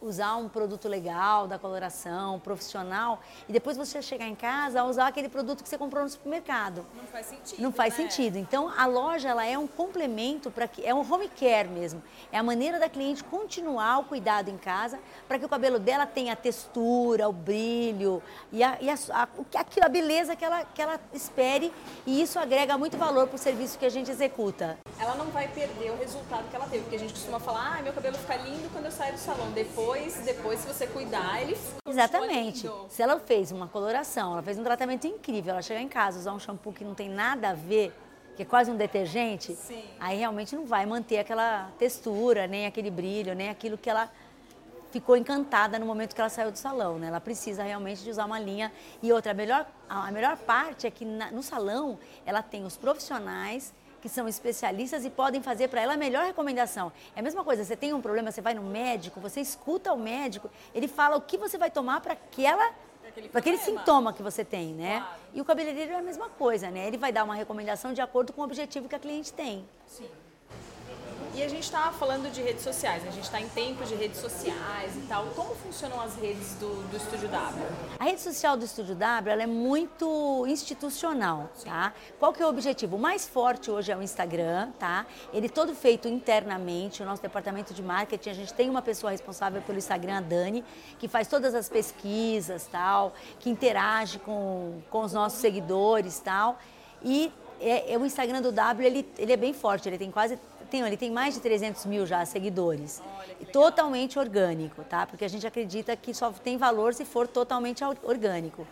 [0.00, 5.06] usar um produto legal da coloração, profissional, e depois você chegar em casa a usar
[5.06, 6.86] aquele produto que você comprou no supermercado.
[6.94, 7.62] Não faz sentido.
[7.62, 8.02] Não faz né?
[8.02, 8.36] sentido.
[8.36, 12.02] Então a loja ela é um complemento para que é um home care mesmo.
[12.32, 16.06] É a maneira da cliente continuar o cuidado em casa para que o cabelo dela
[16.06, 19.28] tenha a textura, o brilho e, a, e a, a,
[19.60, 21.72] aquilo, a beleza que ela, que ela espere
[22.06, 24.78] e isso agrega muito valor para o serviço que a gente executa.
[24.98, 27.82] Ela não vai perder o resultado que ela teve, porque a gente costuma falar, ah,
[27.82, 29.50] meu cabelo fica lindo quando eu saio do salão.
[29.52, 32.70] Depois depois, depois se você cuidar, ele Exatamente.
[32.88, 36.32] Se ela fez uma coloração, ela fez um tratamento incrível, ela chegar em casa, usar
[36.32, 37.92] um shampoo que não tem nada a ver,
[38.36, 39.82] que é quase um detergente, Sim.
[39.98, 44.10] aí realmente não vai manter aquela textura, nem aquele brilho, nem aquilo que ela
[44.92, 47.08] ficou encantada no momento que ela saiu do salão, né?
[47.08, 48.72] Ela precisa realmente de usar uma linha
[49.02, 49.32] e outra.
[49.32, 54.08] A melhor, a melhor parte é que na, no salão ela tem os profissionais que
[54.08, 56.92] são especialistas e podem fazer para ela a melhor recomendação.
[57.14, 59.98] É a mesma coisa, você tem um problema, você vai no médico, você escuta o
[59.98, 62.72] médico, ele fala o que você vai tomar para aquela
[63.32, 65.00] para aquele sintoma que você tem, né?
[65.00, 65.20] Claro.
[65.34, 66.86] E o cabeleireiro é a mesma coisa, né?
[66.86, 69.66] Ele vai dar uma recomendação de acordo com o objetivo que a cliente tem.
[69.86, 70.08] Sim.
[71.40, 73.08] E a gente está falando de redes sociais, né?
[73.08, 75.24] a gente está em tempos de redes sociais e tal.
[75.28, 77.64] Como funcionam as redes do, do Estúdio W?
[77.98, 81.94] A rede social do Estúdio W é muito institucional, tá?
[82.18, 82.96] Qual que é o objetivo?
[82.96, 85.06] O mais forte hoje é o Instagram, tá?
[85.32, 89.10] Ele é todo feito internamente, o nosso departamento de marketing, a gente tem uma pessoa
[89.10, 90.62] responsável pelo Instagram, a Dani,
[90.98, 96.58] que faz todas as pesquisas, tal, que interage com, com os nossos seguidores, tal.
[97.02, 100.38] E é, é, o Instagram do W, ele, ele é bem forte, ele tem quase,
[100.70, 103.02] tem, ele tem mais de 300 mil já seguidores.
[103.52, 105.06] Totalmente orgânico, tá?
[105.06, 108.66] Porque a gente acredita que só tem valor se for totalmente orgânico.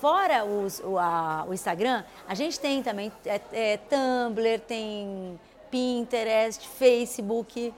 [0.00, 5.38] Fora os, o, a, o Instagram, a gente tem também é, é, Tumblr, tem
[5.70, 7.72] Pinterest, Facebook,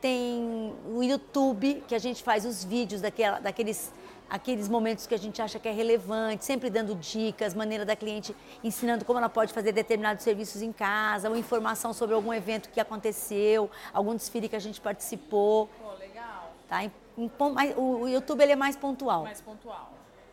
[0.00, 3.90] tem o YouTube, que a gente faz os vídeos daquela, daqueles
[4.34, 8.34] aqueles momentos que a gente acha que é relevante, sempre dando dicas, maneira da cliente
[8.64, 12.80] ensinando como ela pode fazer determinados serviços em casa, ou informação sobre algum evento que
[12.80, 15.68] aconteceu, algum desfile que a gente participou.
[15.80, 16.52] Pô, legal.
[16.68, 16.82] Tá?
[16.82, 17.30] Em, em,
[17.76, 19.22] o, YouTube ele é mais pontual.
[19.22, 19.92] Mais pontual.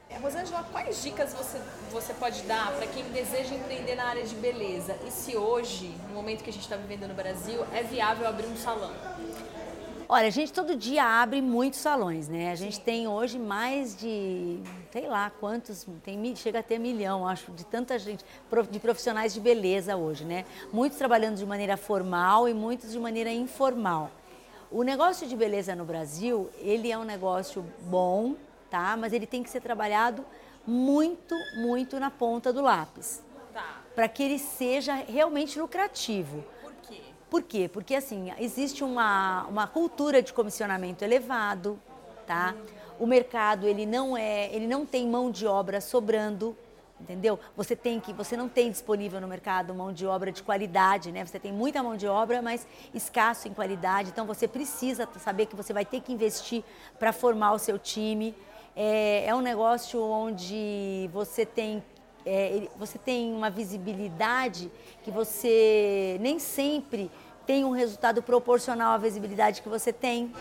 [0.10, 1.62] É, Rosângela, quais dicas você,
[1.92, 4.98] você pode dar para quem deseja empreender na área de beleza?
[5.06, 8.48] E se hoje, no momento que a gente está vivendo no Brasil, é viável abrir
[8.48, 8.92] um salão?
[10.14, 12.52] Olha, a gente todo dia abre muitos salões, né?
[12.52, 12.82] A gente Sim.
[12.82, 14.60] tem hoje mais de,
[14.92, 18.26] sei lá quantos, tem, chega a ter milhão, acho, de tanta gente,
[18.70, 20.44] de profissionais de beleza hoje, né?
[20.74, 24.12] Muitos trabalhando de maneira formal e muitos de maneira informal.
[24.70, 28.36] O negócio de beleza no Brasil, ele é um negócio bom,
[28.70, 28.98] tá?
[28.98, 30.26] Mas ele tem que ser trabalhado
[30.68, 33.24] muito, muito na ponta do lápis.
[33.54, 33.80] Tá.
[33.96, 36.44] Para que ele seja realmente lucrativo.
[37.32, 37.70] Por quê?
[37.72, 41.80] Porque assim, existe uma, uma cultura de comissionamento elevado,
[42.28, 42.54] tá?
[43.00, 46.58] O mercado, ele não é, ele não tem mão de obra sobrando,
[47.00, 47.40] entendeu?
[47.56, 51.26] Você tem que, você não tem disponível no mercado mão de obra de qualidade, né?
[51.26, 54.10] Você tem muita mão de obra, mas escasso em qualidade.
[54.10, 56.66] Então você precisa saber que você vai ter que investir
[57.00, 58.36] para formar o seu time.
[58.76, 61.82] É, é um negócio onde você tem
[62.26, 64.72] é, você tem uma visibilidade
[65.04, 67.10] que você nem sempre
[67.46, 70.34] tem um resultado proporcional à visibilidade que você tem.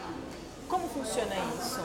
[0.69, 1.81] Como funciona isso?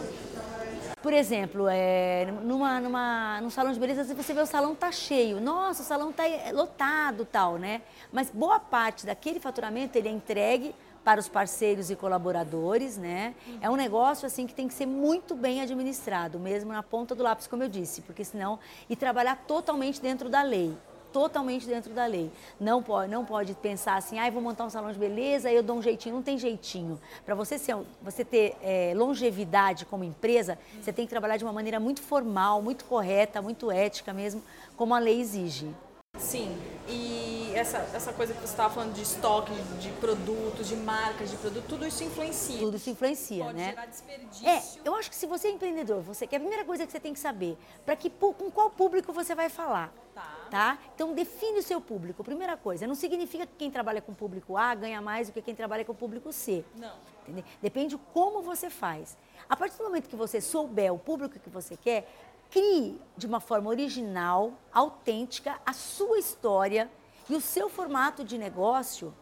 [1.01, 5.39] Por exemplo, é, numa, numa, num salão de beleza, você vê o salão tá cheio.
[5.39, 7.81] Nossa, o salão tá lotado tal, né?
[8.11, 10.73] Mas boa parte daquele faturamento ele é entregue
[11.03, 13.35] para os parceiros e colaboradores, né?
[13.61, 17.21] É um negócio assim que tem que ser muito bem administrado, mesmo na ponta do
[17.21, 18.57] lápis, como eu disse, porque senão
[18.89, 20.75] e trabalhar totalmente dentro da lei
[21.15, 22.29] totalmente dentro da lei.
[22.59, 25.77] Não pode, não pode pensar assim, ah, vou montar um salão de beleza, eu dou
[25.77, 26.13] um jeitinho.
[26.13, 26.99] Não tem jeitinho.
[27.25, 31.53] Para você, ser, você ter é, longevidade como empresa, você tem que trabalhar de uma
[31.53, 34.43] maneira muito formal, muito correta, muito ética mesmo,
[34.75, 35.69] como a lei exige.
[36.17, 36.53] Sim,
[36.89, 37.14] e
[37.55, 41.65] essa, essa coisa que você estava falando de estoque, de produtos, de marcas de produto,
[41.67, 42.59] tudo isso influencia.
[42.59, 43.69] Tudo isso influencia, Pode né?
[43.69, 44.47] gerar desperdício.
[44.47, 46.99] É, eu acho que se você é empreendedor, você quer a primeira coisa que você
[46.99, 49.93] tem que saber, para que com qual público você vai falar.
[50.13, 50.47] Tá.
[50.51, 50.79] tá.
[50.93, 52.23] Então define o seu público.
[52.23, 55.41] Primeira coisa, não significa que quem trabalha com o público A ganha mais do que
[55.41, 56.65] quem trabalha com o público C.
[56.75, 56.95] Não.
[57.23, 57.43] Entendeu?
[57.61, 59.17] Depende de como você faz.
[59.49, 62.07] A partir do momento que você souber o público que você quer,
[62.49, 66.89] crie de uma forma original, autêntica, a sua história
[67.29, 69.13] e o seu formato de negócio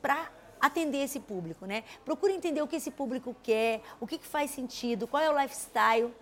[0.00, 1.84] para atender esse público, né?
[2.04, 5.40] Procure entender o que esse público quer, o que, que faz sentido, qual é o
[5.40, 6.12] lifestyle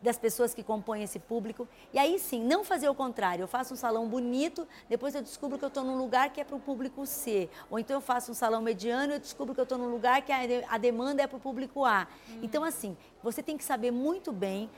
[0.00, 1.68] das pessoas que compõem esse público.
[1.92, 3.42] E aí sim, não fazer o contrário.
[3.42, 6.44] Eu faço um salão bonito, depois eu descubro que eu estou num lugar que é
[6.44, 7.48] para o público C.
[7.70, 10.22] Ou então eu faço um salão mediano e eu descubro que eu estou num lugar
[10.22, 12.06] que a, demanda é para o público A.
[12.28, 12.40] Hum.
[12.42, 14.70] Então, assim, você tem que saber muito bem,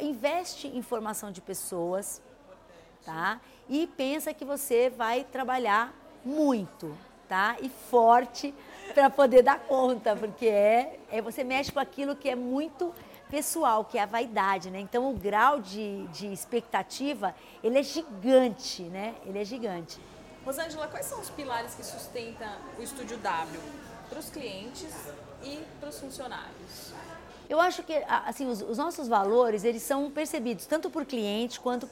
[0.00, 2.22] investe em formação de pessoas,
[3.04, 3.40] tá?
[3.68, 6.96] E pensa que você vai trabalhar muito,
[7.28, 7.56] tá?
[7.60, 8.54] E forte
[8.94, 12.94] para poder dar conta, porque é, é você mexe com aquilo que é muito
[13.30, 14.80] pessoal, que é a vaidade, né?
[14.80, 19.14] Então o grau de, de expectativa, ele é gigante, né?
[19.24, 19.98] Ele é gigante.
[20.44, 23.60] Rosângela, quais são os pilares que sustentam o Estúdio W
[24.08, 24.94] para os clientes
[25.42, 26.92] e para os funcionários?
[27.48, 31.88] Eu acho que assim os, os nossos valores eles são percebidos tanto por cliente quanto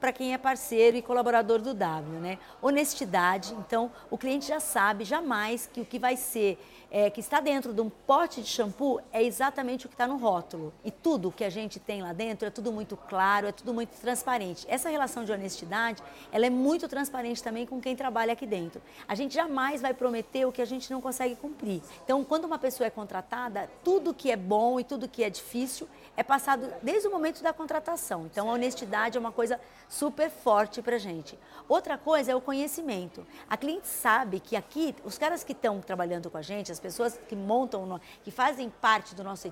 [0.00, 2.38] para quem é parceiro e colaborador do W, né?
[2.60, 6.58] Honestidade, então o cliente já sabe jamais que o que vai ser,
[6.90, 10.16] é, que está dentro de um pote de shampoo é exatamente o que está no
[10.16, 10.72] rótulo.
[10.84, 13.90] E tudo que a gente tem lá dentro é tudo muito claro, é tudo muito
[14.00, 14.66] transparente.
[14.68, 18.80] Essa relação de honestidade, ela é muito transparente também com quem trabalha aqui dentro.
[19.08, 21.82] A gente jamais vai prometer o que a gente não consegue cumprir.
[22.04, 25.88] Então, quando uma pessoa é contratada, tudo que é bom e tudo que é difícil
[26.16, 28.26] é passado desde o momento da contratação.
[28.26, 31.38] Então, a honestidade é uma coisa super forte para gente.
[31.68, 33.26] Outra coisa é o conhecimento.
[33.48, 37.18] A cliente sabe que aqui, os caras que estão trabalhando com a gente, as pessoas
[37.28, 39.48] que montam, que fazem parte do nosso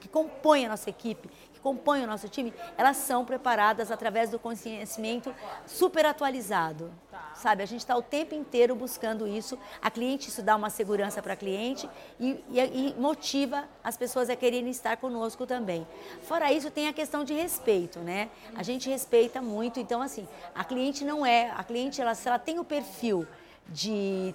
[0.00, 4.38] que compõem a nossa equipe, que compõem o nosso time, elas são preparadas através do
[4.38, 5.34] conhecimento
[5.66, 6.92] super atualizado.
[7.34, 9.58] Sabe, a gente está o tempo inteiro buscando isso.
[9.82, 14.30] A cliente, isso dá uma segurança para a cliente e, e, e, motiva as pessoas
[14.30, 15.86] a quererem estar conosco também.
[16.22, 18.30] Fora isso, tem a questão de respeito, né?
[18.54, 22.38] A gente respeita muito, então assim, a cliente não é, a cliente, ela, se ela
[22.38, 23.26] tem o perfil
[23.68, 24.34] de,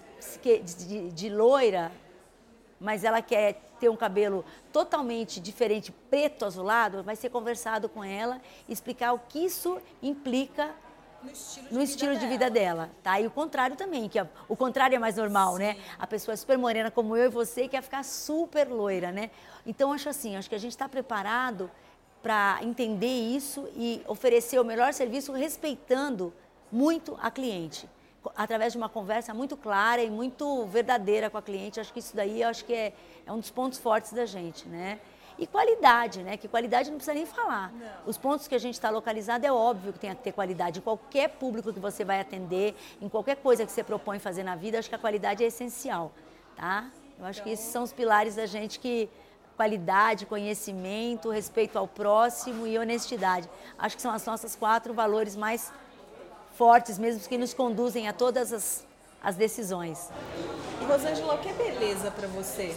[0.78, 1.92] de, de loira,
[2.82, 8.42] mas ela quer ter um cabelo totalmente diferente, preto azulado, vai ser conversado com ela,
[8.68, 10.72] explicar o que isso implica
[11.22, 13.22] no estilo de, no vida, estilo de vida, dela, tá?
[13.22, 15.74] E o contrário também, que o contrário é mais normal, né?
[15.74, 15.80] Sim.
[15.80, 15.86] né?
[16.00, 19.30] A pessoa super morena como eu e você quer ficar super loira, né?
[19.64, 21.70] Então acho assim, acho que a gente está preparado
[22.24, 26.34] para entender isso e oferecer o melhor serviço respeitando
[26.72, 27.88] muito a cliente
[28.36, 31.80] através de uma conversa muito clara e muito verdadeira com a cliente.
[31.80, 32.94] Acho que isso daí acho que é,
[33.26, 35.00] é um dos pontos fortes da gente, né?
[35.40, 36.38] E qualidade, né?
[36.38, 37.72] Que qualidade não precisa nem falar.
[37.72, 37.88] Não.
[38.06, 40.80] Os pontos que a gente está localizado é óbvio que tem que ter qualidade.
[40.80, 44.56] Em qualquer público que você vai atender, em qualquer coisa que você propõe fazer na
[44.56, 46.12] vida, acho que a qualidade é essencial,
[46.56, 46.86] tá?
[47.18, 47.44] Eu acho então...
[47.46, 49.10] que esses são os pilares da gente que
[49.56, 53.50] qualidade, conhecimento, respeito ao próximo e honestidade.
[53.78, 55.72] Acho que são as nossas quatro valores mais
[56.54, 58.86] fortes mesmo que nos conduzem a todas as,
[59.24, 60.10] as decisões.
[60.82, 62.76] E Rosângela, o que é beleza para você?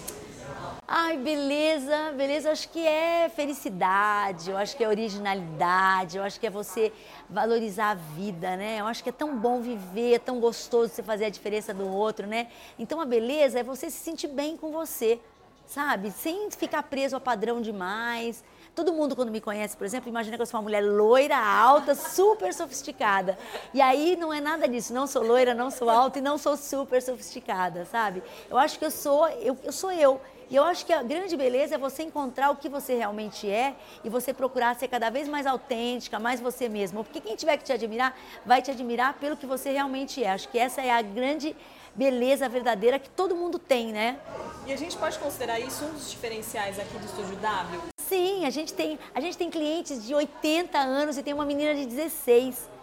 [0.86, 6.46] Ai, beleza, beleza, acho que é felicidade, eu acho que é originalidade, eu acho que
[6.46, 6.92] é você
[7.28, 8.80] valorizar a vida, né?
[8.80, 11.88] Eu acho que é tão bom viver, é tão gostoso você fazer a diferença do
[11.88, 12.48] outro, né?
[12.78, 15.18] Então a beleza é você se sentir bem com você,
[15.66, 16.10] sabe?
[16.10, 20.42] Sem ficar preso a padrão demais, Todo mundo, quando me conhece, por exemplo, imagina que
[20.42, 23.38] eu sou uma mulher loira, alta, super sofisticada.
[23.72, 24.92] E aí não é nada disso.
[24.92, 28.20] Não sou loira, não sou alta e não sou super sofisticada, sabe?
[28.50, 30.20] Eu acho que eu sou eu, eu sou eu.
[30.50, 33.74] E eu acho que a grande beleza é você encontrar o que você realmente é
[34.02, 37.02] e você procurar ser cada vez mais autêntica, mais você mesma.
[37.04, 40.32] Porque quem tiver que te admirar, vai te admirar pelo que você realmente é.
[40.32, 41.56] Acho que essa é a grande
[41.94, 44.18] beleza verdadeira que todo mundo tem, né?
[44.66, 47.93] E a gente pode considerar isso um dos diferenciais aqui do Estúdio W?
[48.08, 51.74] Sim, a gente tem, a gente tem clientes de 80 anos e tem uma menina
[51.74, 52.74] de 16.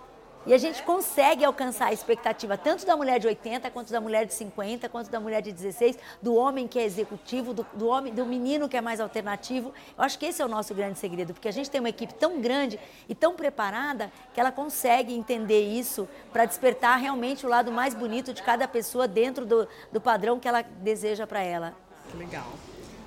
[0.44, 4.26] E a gente consegue alcançar a expectativa tanto da mulher de 80, quanto da mulher
[4.26, 8.12] de 50, quanto da mulher de 16, do homem que é executivo, do, do, homem,
[8.12, 9.72] do menino que é mais alternativo.
[9.96, 12.16] Eu acho que esse é o nosso grande segredo, porque a gente tem uma equipe
[12.16, 17.72] tão grande e tão preparada que ela consegue entender isso para despertar realmente o lado
[17.72, 21.76] mais bonito de cada pessoa dentro do, do padrão que ela deseja para ela.
[22.18, 22.48] Legal.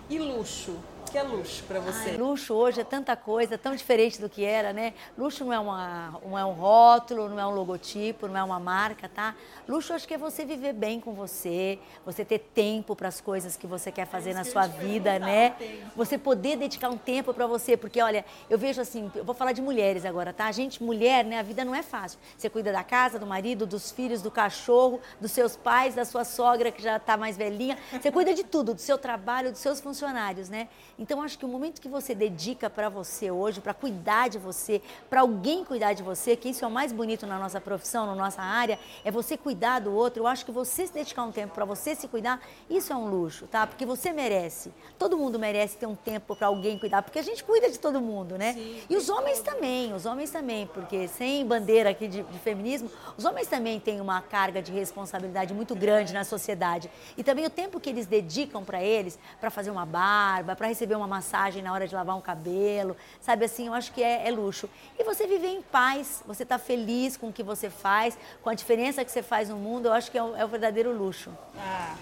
[0.09, 0.79] E luxo?
[1.15, 2.11] Que é luxo para você?
[2.11, 4.95] Ai, luxo hoje é tanta coisa, tão diferente do que era, né?
[5.17, 8.59] Luxo não é, uma, não é um rótulo, não é um logotipo, não é uma
[8.59, 9.33] marca, tá?
[9.69, 13.57] Luxo acho que é você viver bem com você, você ter tempo para as coisas
[13.57, 15.55] que você quer fazer é na sua vida, né?
[15.95, 19.53] Você poder dedicar um tempo para você, porque olha, eu vejo assim, eu vou falar
[19.53, 20.47] de mulheres agora, tá?
[20.47, 21.39] A gente, mulher, né?
[21.39, 22.19] A vida não é fácil.
[22.37, 26.25] Você cuida da casa, do marido, dos filhos, do cachorro, dos seus pais, da sua
[26.25, 27.79] sogra que já está mais velhinha.
[27.93, 30.67] Você cuida de tudo, do seu trabalho, dos seus funcionários, né?
[31.05, 34.81] Então, acho que o momento que você dedica para você hoje, para cuidar de você,
[35.11, 38.15] para alguém cuidar de você, que isso é o mais bonito na nossa profissão, na
[38.15, 40.23] nossa área, é você cuidar do outro.
[40.23, 42.41] Eu acho que você se dedicar um tempo para você se cuidar,
[42.71, 43.67] isso é um luxo, tá?
[43.67, 44.73] Porque você merece.
[44.99, 48.01] Todo mundo merece ter um tempo para alguém cuidar, porque a gente cuida de todo
[48.01, 48.55] mundo, né?
[48.55, 52.91] Sim, e os homens também, os homens também, porque sem bandeira aqui de, de feminismo,
[53.15, 56.91] os homens também têm uma carga de responsabilidade muito grande na sociedade.
[57.15, 60.94] E também o tempo que eles dedicam para eles, para fazer uma barba, para receber
[60.95, 64.27] receber uma massagem na hora de lavar um cabelo, sabe assim, eu acho que é,
[64.27, 64.69] é luxo.
[64.99, 68.55] E você viver em paz, você está feliz com o que você faz, com a
[68.55, 71.31] diferença que você faz no mundo, eu acho que é o, é o verdadeiro luxo.
[71.59, 71.95] Ah.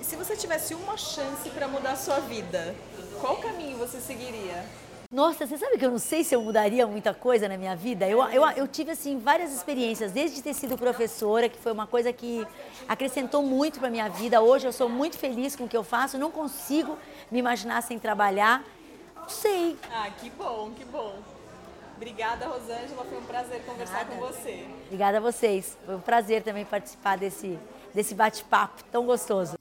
[0.00, 2.74] E se você tivesse uma chance para mudar a sua vida,
[3.20, 4.64] qual caminho você seguiria?
[5.12, 8.08] Nossa, você sabe que eu não sei se eu mudaria muita coisa na minha vida?
[8.08, 12.12] Eu, eu, eu tive, assim, várias experiências, desde ter sido professora, que foi uma coisa
[12.12, 12.46] que
[12.86, 14.40] acrescentou muito para minha vida.
[14.40, 16.96] Hoje eu sou muito feliz com o que eu faço, não consigo
[17.30, 18.64] me imaginar sem trabalhar.
[19.14, 19.78] Não sei.
[19.92, 21.18] Ah, que bom, que bom.
[21.96, 24.06] Obrigada, Rosângela, foi um prazer conversar Nada.
[24.06, 24.66] com você.
[24.86, 27.58] Obrigada a vocês, foi um prazer também participar desse,
[27.92, 29.58] desse bate-papo tão gostoso.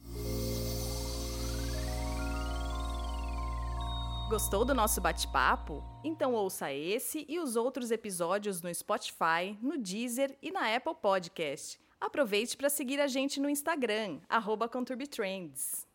[4.29, 5.83] Gostou do nosso bate-papo?
[6.03, 11.79] Então ouça esse e os outros episódios no Spotify, no Deezer e na Apple Podcast.
[11.99, 15.88] Aproveite para seguir a gente no Instagram, arroba ConturbiTrends.